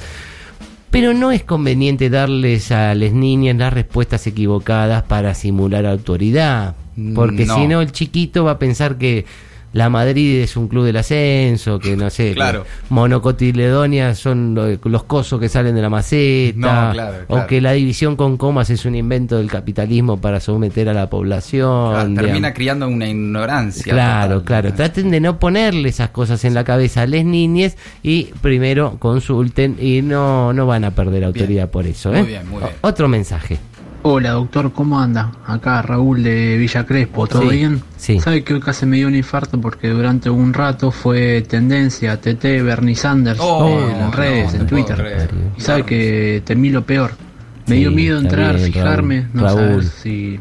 pero 0.93 1.15
no 1.15 1.31
es 1.31 1.43
conveniente 1.43 2.11
darles 2.11 2.71
a 2.71 2.93
las 2.93 3.13
niñas 3.13 3.57
las 3.57 3.73
respuestas 3.73 4.27
equivocadas 4.27 5.01
para 5.01 5.33
simular 5.33 5.87
autoridad, 5.87 6.75
porque 7.15 7.47
si 7.47 7.67
no 7.67 7.81
el 7.81 7.91
chiquito 7.91 8.43
va 8.43 8.51
a 8.51 8.59
pensar 8.59 8.99
que 8.99 9.25
la 9.73 9.89
Madrid 9.89 10.41
es 10.41 10.55
un 10.55 10.67
club 10.67 10.85
del 10.85 10.97
ascenso, 10.97 11.79
que 11.79 11.97
no 11.97 12.09
sé, 12.09 12.33
claro. 12.33 12.65
monocotiledonia 12.89 14.15
son 14.15 14.55
los, 14.83 15.03
cosos 15.03 15.39
que 15.39 15.49
salen 15.49 15.75
de 15.75 15.81
la 15.81 15.89
maceta, 15.89 16.93
o 17.27 17.45
que 17.47 17.59
la 17.59 17.73
división 17.73 18.15
con 18.15 18.37
comas 18.37 18.69
es 18.69 18.85
un 18.85 18.95
invento 18.95 19.37
del 19.37 19.49
capitalismo 19.49 20.21
para 20.21 20.39
someter 20.39 20.89
a 20.89 20.93
la 20.93 21.09
población. 21.09 22.15
termina 22.15 22.53
criando 22.53 22.87
una 22.87 23.07
ignorancia. 23.07 23.91
Claro, 23.91 24.43
claro. 24.43 24.73
Traten 24.73 25.09
de 25.09 25.19
no 25.19 25.39
ponerle 25.39 25.89
esas 25.89 26.09
cosas 26.09 26.45
en 26.45 26.53
la 26.53 26.63
cabeza 26.63 27.01
a 27.01 27.07
las 27.07 27.25
niñas 27.25 27.75
y 28.03 28.25
primero 28.41 28.97
consulten 28.99 29.77
y 29.79 30.01
no, 30.01 30.53
no 30.53 30.67
van 30.67 30.85
a 30.85 30.91
perder 30.91 31.23
autoridad 31.23 31.69
por 31.69 31.87
eso. 31.87 32.13
¿eh? 32.13 32.19
Muy 32.19 32.27
bien, 32.27 32.47
muy 32.47 32.59
bien. 32.59 32.73
Otro 32.81 33.07
mensaje. 33.07 33.57
Hola 34.05 34.31
doctor, 34.31 34.73
¿cómo 34.73 34.99
anda? 34.99 35.31
Acá 35.47 35.81
Raúl 35.81 36.23
de 36.23 36.57
Villa 36.57 36.85
Crespo, 36.85 37.25
¿todo 37.25 37.47
bien? 37.47 37.81
Sí. 37.95 38.19
¿Sabe 38.19 38.43
que 38.43 38.53
hoy 38.53 38.59
casi 38.59 38.85
me 38.85 38.97
dio 38.97 39.07
un 39.07 39.15
infarto 39.15 39.61
porque 39.61 39.87
durante 39.87 40.29
un 40.29 40.53
rato 40.53 40.91
fue 40.91 41.41
tendencia 41.43 42.19
TT 42.19 42.43
Bernie 42.63 42.95
Sanders 42.95 43.39
oh, 43.41 43.79
en 43.79 44.11
redes, 44.11 44.55
en 44.55 44.67
Twitter? 44.67 45.29
y 45.57 45.61
sabe 45.61 45.83
que 45.83 46.41
temí 46.43 46.69
lo 46.69 46.85
peor. 46.85 47.11
Me 47.65 47.77
dio 47.77 47.91
miedo 47.91 48.19
entrar, 48.19 48.59
fijarme, 48.59 49.27
no 49.31 49.47
saber 49.47 49.83
si 49.85 50.37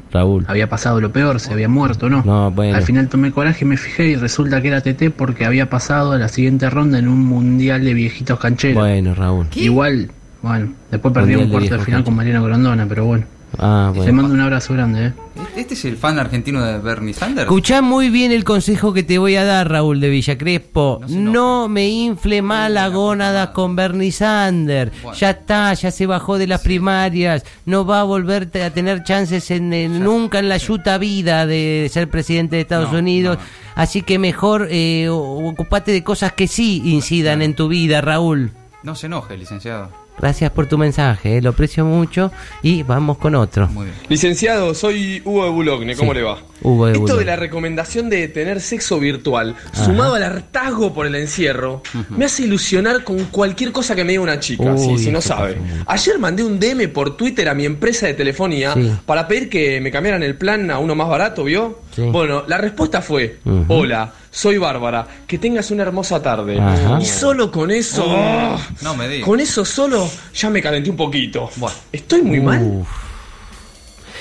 había 0.49 0.69
pasado 0.69 1.01
lo 1.01 1.13
peor, 1.13 1.39
si 1.39 1.53
había 1.53 1.69
muerto 1.69 2.07
o 2.07 2.09
no. 2.09 2.25
no 2.25 2.51
bueno. 2.51 2.77
Al 2.77 2.83
final 2.83 3.09
tomé 3.09 3.31
coraje 3.31 3.65
y 3.65 3.69
me 3.69 3.77
fijé 3.77 4.09
y 4.09 4.17
resulta 4.17 4.61
que 4.61 4.69
era 4.69 4.81
TT 4.81 5.13
porque 5.17 5.45
había 5.45 5.71
pasado 5.71 6.11
a 6.11 6.19
la 6.19 6.27
siguiente 6.27 6.69
ronda 6.69 6.99
en 6.99 7.07
un 7.07 7.21
mundial 7.25 7.85
de 7.85 7.95
viejitos 7.95 8.41
cancheros. 8.41 8.83
Bueno, 8.83 9.15
Raúl. 9.15 9.47
Igual, 9.55 10.11
bueno, 10.43 10.73
después 10.91 11.15
perdí 11.15 11.37
un 11.37 11.49
cuarto 11.49 11.79
de 11.79 11.85
final 11.85 12.03
con 12.03 12.17
Mariano 12.17 12.43
Grondona, 12.43 12.87
pero 12.89 13.05
bueno. 13.05 13.25
Ah, 13.59 13.93
Te 13.95 14.13
mando 14.13 14.33
un 14.33 14.41
abrazo 14.41 14.73
grande, 14.75 15.07
¿eh? 15.09 15.13
¿Este 15.57 15.75
es 15.75 15.85
el 15.85 15.97
fan 15.97 16.19
argentino 16.19 16.65
de 16.65 16.79
Bernie 16.79 17.13
Sanders? 17.13 17.47
Escuchá 17.47 17.83
muy 17.83 18.09
bien 18.11 18.33
el 18.33 18.45
consejo 18.45 18.93
que 18.93 19.03
te 19.03 19.19
voy 19.19 19.37
a 19.37 19.45
dar, 19.45 19.71
Raúl 19.71 20.01
de 20.01 20.09
Villa 20.09 20.39
Crespo. 20.39 21.01
No, 21.09 21.69
me 21.69 21.89
infle 21.89 22.43
mal 22.43 22.75
la 22.75 22.89
gónada 22.89 23.53
con 23.53 23.77
Bernie 23.77 24.13
Sanders. 24.13 24.93
Ya 25.19 25.31
está, 25.31 25.75
ya 25.75 25.91
se 25.91 26.07
bajó 26.07 26.39
de 26.39 26.47
las 26.47 26.63
primarias. 26.63 27.45
No 27.67 27.85
va 27.85 28.01
a 28.01 28.05
volver 28.05 28.51
a 28.63 28.71
tener 28.71 29.05
chances 29.05 29.51
en, 29.51 30.03
nunca 30.03 30.39
en 30.39 30.49
la 30.49 30.57
yuta 30.57 30.97
vida 30.99 31.47
de 31.47 31.89
ser 31.93 32.09
presidente 32.09 32.57
de 32.57 32.63
Estados 32.63 32.93
Unidos. 32.93 33.39
Así 33.75 34.03
que 34.03 34.19
mejor 34.19 34.69
eh, 34.71 35.09
ocupate 35.11 35.93
de 35.93 36.03
cosas 36.03 36.33
que 36.33 36.47
sí 36.47 36.83
incidan 36.85 37.43
en 37.43 37.55
tu 37.55 37.69
vida, 37.69 38.01
Raúl. 38.01 38.51
No 38.83 38.95
se 38.95 39.07
enoje, 39.07 39.37
licenciado. 39.37 40.02
Gracias 40.19 40.51
por 40.51 40.67
tu 40.67 40.79
mensaje, 40.79 41.39
eh, 41.39 41.43
lo 41.43 41.51
aprecio 41.51 41.85
mucho 41.85 42.31
y 42.63 42.83
vamos 42.83 43.19
con 43.19 43.35
otro. 43.35 43.69
Licenciado, 44.09 44.75
soy 44.75 45.21
Hugo 45.25 45.45
de 45.45 45.51
Bulogne, 45.51 45.97
¿cómo 45.97 46.15
le 46.15 46.23
va? 46.23 46.39
Hugo 46.63 46.87
de 46.87 46.93
Esto 46.93 47.17
de 47.17 47.25
la 47.25 47.37
recomendación 47.37 48.09
de 48.09 48.29
tener 48.29 48.61
sexo 48.61 49.01
virtual, 49.01 49.57
sumado 49.73 50.15
al 50.15 50.23
hartazgo 50.23 50.95
por 50.95 51.07
el 51.07 51.15
encierro, 51.17 51.83
me 52.11 52.25
hace 52.25 52.45
ilusionar 52.45 53.03
con 53.05 53.25
cualquier 53.27 53.73
cosa 53.73 53.97
que 53.97 54.05
me 54.05 54.13
diga 54.13 54.23
una 54.23 54.39
chica, 54.39 54.77
si, 54.77 55.11
no 55.11 55.21
sabe. 55.21 55.57
Ayer 55.87 56.19
mandé 56.19 56.45
un 56.45 56.61
DM 56.61 56.89
por 56.89 57.17
Twitter 57.17 57.49
a 57.49 57.55
mi 57.55 57.65
empresa 57.65 58.07
de 58.07 58.15
telefonía 58.15 58.75
para 59.07 59.27
pedir 59.27 59.49
que 59.49 59.81
me 59.81 59.91
cambiaran 59.91 60.23
el 60.23 60.37
plan 60.37 60.71
a 60.71 60.79
uno 60.79 60.95
más 60.95 61.09
barato, 61.09 61.45
¿vio? 61.45 61.81
Bueno, 61.97 62.45
la 62.47 62.59
respuesta 62.59 63.03
fue, 63.03 63.39
hola 63.69 64.13
soy 64.33 64.57
Bárbara, 64.57 65.07
que 65.27 65.39
tengas 65.39 65.71
una 65.71 65.83
hermosa 65.83 66.21
tarde. 66.21 66.59
Y 67.01 67.05
solo 67.05 67.53
con 67.53 67.71
eso, 67.71 68.05
oh, 68.09 68.59
no 68.81 68.97
me 68.97 69.21
con 69.21 69.39
eso 69.39 69.65
solo 69.65 70.11
ya 70.35 70.51
me 70.51 70.63
calenté 70.63 70.91
un 70.91 70.97
poquito. 70.97 71.51
Estoy 71.93 72.23
muy 72.23 72.41
mal. 72.41 72.85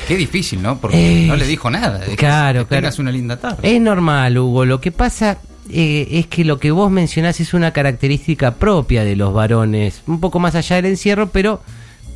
Qué 0.08 0.18
difícil, 0.18 0.62
¿no? 0.62 0.80
Porque 0.80 1.26
no 1.28 1.36
le 1.36 1.46
dijo 1.46 1.70
nada. 1.70 2.02
claro, 2.18 2.68
que 2.68 2.76
tengas 2.76 3.00
una 3.00 3.12
linda 3.12 3.38
tarde. 3.38 3.76
Es 3.76 3.82
normal, 3.82 4.38
Hugo. 4.38 4.66
Lo 4.66 4.82
que 4.82 4.92
pasa 4.92 5.38
eh, 5.70 6.08
es 6.12 6.28
que 6.28 6.44
lo 6.44 6.60
que 6.60 6.72
vos 6.72 6.92
mencionás 6.92 7.40
es 7.40 7.54
una 7.54 7.72
característica 7.72 8.56
propia 8.56 9.06
de 9.06 9.16
los 9.16 9.34
varones, 9.34 10.02
un 10.08 10.20
poco 10.20 10.40
más 10.40 10.56
allá 10.56 10.76
del 10.76 10.88
encierro, 10.88 11.30
pero 11.30 11.62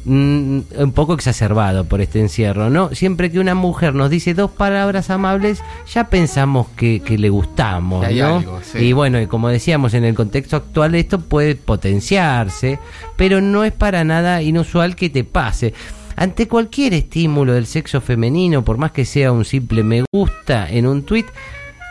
Mm, 0.08 0.60
un 0.78 0.92
poco 0.92 1.16
exacerbado 1.16 1.86
por 1.86 2.00
este 2.00 2.20
encierro, 2.20 2.70
¿no? 2.70 2.94
Siempre 2.94 3.32
que 3.32 3.40
una 3.40 3.56
mujer 3.56 3.96
nos 3.96 4.12
dice 4.12 4.36
dos 4.36 4.52
palabras 4.52 5.10
amables, 5.10 5.64
ya 5.92 6.10
pensamos 6.10 6.68
que, 6.76 7.02
le 7.18 7.30
gustamos, 7.30 8.06
¿no? 8.12 8.44
Y 8.76 8.94
bueno, 8.94 9.20
y 9.20 9.26
como 9.26 9.50
decíamos, 9.50 9.96
en 9.96 10.06
el 10.06 10.14
contexto 10.14 10.58
actual 10.58 10.94
esto 10.94 11.22
puede 11.22 11.56
potenciarse, 11.56 12.78
pero 13.16 13.42
no 13.42 13.64
es 13.64 13.74
para 13.74 14.04
nada 14.04 14.44
inusual 14.44 14.96
que 14.96 15.10
te 15.10 15.24
pase. 15.24 15.74
Ante 16.16 16.48
cualquier 16.48 16.94
estímulo 16.94 17.54
del 17.54 17.66
sexo 17.66 18.00
femenino, 18.00 18.64
por 18.64 18.78
más 18.78 18.92
que 18.92 19.06
sea 19.06 19.32
un 19.32 19.44
simple 19.44 19.82
me 19.84 20.04
gusta 20.14 20.70
en 20.70 20.86
un 20.86 21.02
tuit, 21.02 21.26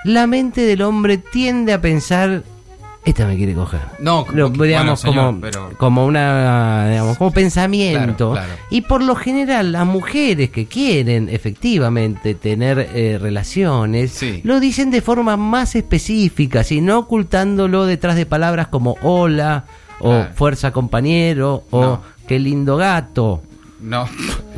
la 0.05 0.29
mente 0.29 0.61
del 0.61 0.83
hombre 0.83 1.19
tiende 1.19 1.73
a 1.73 1.81
pensar 1.81 2.45
esta 3.05 3.27
me 3.27 3.37
quiere 3.37 3.55
coger. 3.55 3.83
No, 3.99 4.25
digamos 4.33 5.05
como, 5.05 5.39
como 5.77 6.07
una 6.07 6.89
digamos, 6.89 7.19
como 7.19 7.33
pensamiento. 7.33 8.35
Y 8.71 8.81
por 8.83 9.03
lo 9.03 9.15
general 9.15 9.73
las 9.73 9.87
mujeres 9.87 10.51
que 10.51 10.67
quieren 10.67 11.29
efectivamente 11.29 12.35
tener 12.35 12.91
eh, 12.95 13.19
relaciones 13.21 14.19
lo 14.43 14.59
dicen 14.59 14.91
de 14.91 15.03
forma 15.03 15.37
más 15.37 15.75
específica, 15.75 16.63
y 16.71 16.81
no 16.81 17.01
ocultándolo 17.01 17.85
detrás 17.85 18.17
de 18.17 18.27
palabras 18.27 18.69
como 18.69 18.97
hola 19.03 19.67
o 20.01 20.25
fuerza 20.35 20.73
compañero 20.73 21.65
o 21.71 22.01
qué 22.27 22.39
lindo 22.39 22.77
gato. 22.77 23.43
No. 23.81 24.09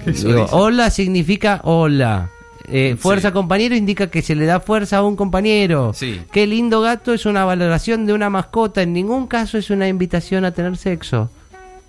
hola 0.53 0.91
significa 0.91 1.61
hola. 1.65 2.31
Eh, 2.69 2.97
fuerza 2.99 3.33
compañero 3.33 3.75
indica 3.75 4.09
que 4.09 4.23
se 4.23 4.35
le 4.35 4.47
da 4.47 4.61
fuerza 4.61 4.99
a 4.99 5.03
un 5.03 5.17
compañero. 5.17 5.93
Sí. 5.95 6.21
Qué 6.33 6.47
lindo 6.47 6.81
gato 6.81 7.13
es 7.13 7.27
una 7.27 7.45
valoración 7.45 8.07
de 8.07 8.13
una 8.13 8.31
mascota. 8.31 8.83
En 8.83 8.93
ningún 8.93 9.27
caso 9.27 9.59
es 9.59 9.71
una 9.71 9.89
invitación 9.89 10.45
a 10.45 10.53
tener 10.53 10.77
sexo. 10.77 11.31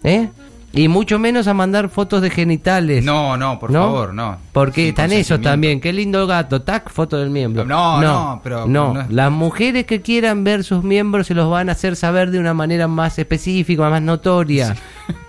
¿Eh? 0.03 0.29
Y 0.73 0.89
mucho 0.89 1.17
menos 1.17 1.47
a 1.47 1.53
mandar 1.53 1.89
fotos 1.89 2.21
de 2.21 2.29
genitales. 2.29 3.03
No, 3.03 3.37
no, 3.37 3.57
por 3.57 3.71
favor, 3.71 4.13
no. 4.13 4.37
Porque 4.51 4.89
están 4.89 5.11
esos 5.11 5.41
también. 5.41 5.79
Qué 5.79 5.91
lindo 5.93 6.27
gato. 6.27 6.61
Tac, 6.61 6.91
foto 6.91 7.17
del 7.17 7.29
miembro. 7.29 7.65
No, 7.65 8.01
no, 8.01 8.41
pero. 8.43 8.67
No, 8.67 8.93
las 9.09 9.31
mujeres 9.31 9.85
que 9.85 10.01
quieran 10.01 10.43
ver 10.43 10.63
sus 10.63 10.83
miembros 10.83 11.27
se 11.27 11.33
los 11.33 11.49
van 11.49 11.69
a 11.69 11.71
hacer 11.71 11.95
saber 11.95 12.31
de 12.31 12.39
una 12.39 12.53
manera 12.53 12.87
más 12.87 13.17
específica, 13.17 13.89
más 13.89 14.01
notoria. 14.01 14.75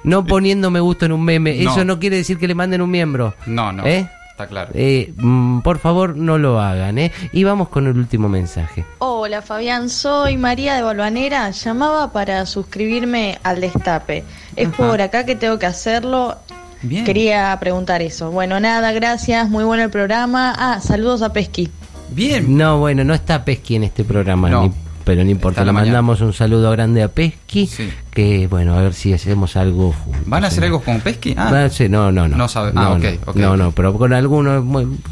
No 0.05 0.25
poniendo 0.26 0.71
me 0.71 0.81
gusta 0.81 1.07
en 1.07 1.12
un 1.12 1.25
meme. 1.25 1.62
Eso 1.62 1.85
no 1.85 1.99
quiere 1.99 2.17
decir 2.17 2.38
que 2.38 2.49
le 2.49 2.55
manden 2.55 2.83
un 2.83 2.90
miembro. 2.90 3.35
No, 3.47 3.73
no. 3.73 3.87
¿Eh? 3.87 4.09
Está 4.38 4.47
claro. 4.47 4.71
Eh, 4.73 5.12
mm, 5.16 5.62
por 5.62 5.80
favor, 5.80 6.16
no 6.16 6.38
lo 6.38 6.61
hagan, 6.61 6.97
¿eh? 6.99 7.11
Y 7.33 7.42
vamos 7.42 7.71
con 7.71 7.88
el 7.88 7.99
último 7.99 8.28
mensaje. 8.28 8.85
Hola, 8.99 9.42
Fabián. 9.42 9.90
Soy 9.90 10.37
María 10.37 10.76
de 10.76 10.85
Bolvanera. 10.85 11.50
Llamaba 11.50 12.12
para 12.12 12.47
suscribirme 12.47 13.40
al 13.42 13.61
Destape. 13.61 14.23
Es 14.54 14.68
por 14.68 15.02
acá 15.02 15.26
que 15.26 15.35
tengo 15.35 15.59
que 15.59 15.66
hacerlo. 15.66 16.37
Bien. 16.83 17.04
Quería 17.04 17.57
preguntar 17.59 18.00
eso. 18.00 18.30
Bueno, 18.30 18.61
nada, 18.61 18.92
gracias. 18.92 19.50
Muy 19.50 19.64
bueno 19.64 19.83
el 19.83 19.90
programa. 19.90 20.54
Ah, 20.57 20.80
saludos 20.80 21.23
a 21.23 21.33
Pesqui. 21.33 21.68
Bien. 22.11 22.57
No, 22.57 22.78
bueno, 22.78 23.02
no 23.02 23.14
está 23.14 23.45
Pesqui 23.45 23.75
en 23.75 23.83
este 23.83 24.04
programa, 24.04 24.49
no. 24.49 24.73
pero 25.02 25.25
no 25.25 25.30
importa. 25.30 25.64
Le 25.64 25.73
mandamos 25.73 26.21
un 26.21 26.33
saludo 26.33 26.71
grande 26.71 27.02
a 27.02 27.09
Pesqui, 27.09 27.66
sí 27.66 27.90
que, 28.18 28.48
bueno, 28.48 28.76
a 28.76 28.82
ver 28.82 28.94
si 28.94 29.12
hacemos 29.12 29.56
algo. 29.56 29.94
¿Van 30.26 30.42
a 30.42 30.48
hacer 30.48 30.64
algo 30.64 30.80
con 30.80 31.00
Pesky? 31.00 31.37
Ah, 31.37 31.68
no, 31.88 32.10
no, 32.10 32.26
no. 32.26 32.37
No 32.37 32.48
sabe. 32.48 32.72
Ah, 32.75 32.94
okay, 32.94 33.20
no, 33.37 33.56
no, 33.56 33.70
pero 33.70 33.96
con 33.96 34.12
algunos. 34.12 34.64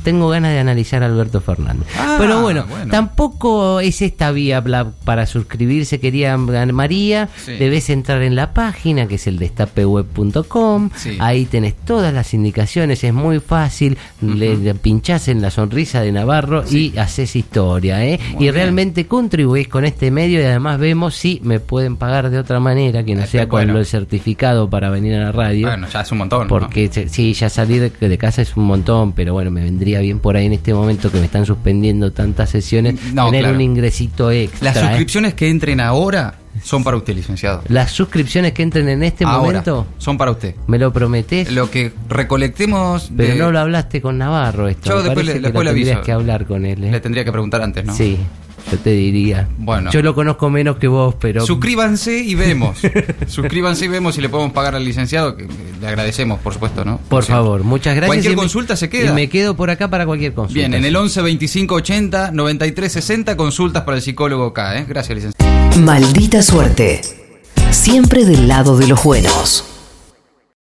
tengo 0.02 0.28
ganas 0.28 0.50
de 0.50 0.58
analizar 0.58 1.04
a 1.04 1.06
Alberto 1.06 1.40
Fernández. 1.40 1.86
Ah, 1.96 2.16
pero 2.18 2.42
bueno, 2.42 2.66
tampoco 2.90 3.78
es 3.78 4.02
esta 4.02 4.32
vía 4.32 4.64
para 5.04 5.26
suscribirse. 5.26 6.00
Quería 6.00 6.36
María, 6.36 7.28
debes 7.46 7.90
entrar 7.90 8.22
en 8.22 8.34
la 8.34 8.52
página 8.52 9.06
que 9.06 9.14
es 9.14 9.28
el 9.28 9.38
destapeweb.com. 9.38 10.90
Ahí 11.20 11.44
tenés 11.44 11.76
todas 11.76 12.12
las 12.12 12.34
indicaciones, 12.34 13.04
es 13.04 13.14
muy 13.14 13.38
fácil. 13.38 13.98
Le, 14.20 14.74
pinchás 14.74 15.28
en 15.28 15.42
la 15.42 15.52
sonrisa 15.52 16.00
de 16.00 16.10
Navarro 16.10 16.64
y 16.68 16.98
haces 16.98 17.36
historia, 17.36 18.04
¿eh? 18.04 18.18
y 18.40 18.50
realmente 18.50 19.06
contribuís 19.06 19.68
con 19.68 19.84
este 19.84 20.10
medio 20.10 20.40
y 20.40 20.44
además 20.44 20.80
vemos 20.80 21.14
si 21.14 21.40
me 21.44 21.60
pueden 21.60 21.96
pagar 21.96 22.30
de 22.30 22.38
otra 22.40 22.58
manera 22.58 22.95
que 23.04 23.14
no 23.14 23.26
sea 23.26 23.48
con 23.48 23.68
el 23.68 23.86
certificado 23.86 24.68
para 24.70 24.90
venir 24.90 25.14
a 25.14 25.24
la 25.24 25.32
radio. 25.32 25.68
Bueno, 25.68 25.88
ya 25.88 26.00
es 26.00 26.12
un 26.12 26.18
montón. 26.18 26.48
Porque 26.48 26.90
sí, 27.08 27.32
ya 27.32 27.48
salir 27.48 27.92
de, 27.92 28.18
casa 28.18 28.42
es 28.42 28.56
un 28.56 28.64
montón, 28.64 29.12
pero 29.12 29.32
bueno, 29.32 29.50
me 29.50 29.62
vendría 29.62 30.00
bien 30.00 30.18
por 30.18 30.36
ahí 30.36 30.46
en 30.46 30.54
este 30.54 30.72
momento 30.72 31.10
que 31.10 31.18
me 31.18 31.26
están 31.26 31.46
suspendiendo 31.46 32.12
tantas 32.12 32.50
sesiones, 32.50 32.98
tener 33.14 33.52
un 33.52 33.60
ingresito 33.60 34.30
extra. 34.30 34.72
Las 34.72 34.76
¿eh? 34.76 34.80
suscripciones 34.80 35.34
que 35.34 35.48
entren 35.48 35.80
ahora 35.80 36.38
son 36.62 36.82
para 36.82 36.96
usted, 36.96 37.14
licenciado. 37.14 37.62
Las 37.68 37.90
suscripciones 37.90 38.52
que 38.52 38.62
entren 38.62 38.88
en 38.88 39.02
este 39.02 39.26
momento 39.26 39.86
son 39.98 40.16
para 40.16 40.30
usted. 40.30 40.54
¿Me 40.66 40.78
lo 40.78 40.92
prometés? 40.92 41.52
Lo 41.52 41.70
que 41.70 41.92
recolectemos. 42.08 43.10
Pero 43.16 43.34
no 43.34 43.52
lo 43.52 43.60
hablaste 43.60 44.00
con 44.00 44.18
Navarro 44.18 44.68
esto. 44.68 44.90
Yo 44.90 45.02
después, 45.02 45.26
le, 45.26 45.40
después 45.40 45.98
que 46.04 46.12
hablar 46.12 46.46
con 46.46 46.64
él. 46.64 46.84
¿eh? 46.84 46.90
Le 46.90 47.00
tendría 47.00 47.24
que 47.24 47.32
preguntar 47.32 47.62
antes, 47.62 47.84
¿no? 47.84 47.94
Sí. 47.94 48.18
Yo 48.70 48.78
te 48.78 48.90
diría. 48.90 49.48
Bueno. 49.58 49.90
Yo 49.90 50.02
lo 50.02 50.14
conozco 50.14 50.50
menos 50.50 50.76
que 50.76 50.88
vos, 50.88 51.14
pero. 51.20 51.44
Suscríbanse 51.44 52.18
y 52.18 52.34
vemos. 52.34 52.78
Suscríbanse 53.26 53.84
y 53.84 53.88
vemos 53.88 54.14
si 54.14 54.20
le 54.20 54.28
podemos 54.28 54.52
pagar 54.52 54.74
al 54.74 54.84
licenciado. 54.84 55.36
Que 55.36 55.46
le 55.80 55.86
agradecemos, 55.86 56.40
por 56.40 56.52
supuesto, 56.52 56.84
¿no? 56.84 56.98
Por, 57.08 57.24
favor, 57.24 57.62
muchas 57.64 57.94
gracias. 57.94 58.08
Cualquier 58.08 58.34
consulta 58.34 58.76
se 58.76 58.88
queda. 58.88 59.10
Y 59.10 59.14
me 59.14 59.28
quedo 59.28 59.56
por 59.56 59.70
acá 59.70 59.88
para 59.88 60.06
cualquier 60.06 60.34
consulta. 60.34 60.58
Bien, 60.58 60.74
en 60.74 60.84
el 60.84 60.96
11 60.96 61.22
25 61.22 61.74
80 61.74 62.30
93 62.32 62.92
60 62.92 63.36
consultas 63.36 63.84
para 63.84 63.96
el 63.96 64.02
psicólogo 64.02 64.46
acá, 64.46 64.78
¿eh? 64.78 64.84
Gracias, 64.88 65.16
licenciado. 65.16 65.80
Maldita 65.80 66.42
suerte. 66.42 67.00
Siempre 67.70 68.24
del 68.24 68.48
lado 68.48 68.76
de 68.76 68.86
los 68.88 69.02
buenos. 69.02 69.75